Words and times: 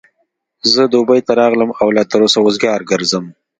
زه 0.73 0.83
دبۍ 0.93 1.21
ته 1.27 1.31
راغلم 1.41 1.69
او 1.81 1.87
لا 1.95 2.03
تر 2.11 2.19
اوسه 2.23 2.39
وزګار 2.41 2.79
ګرځم. 2.91 3.25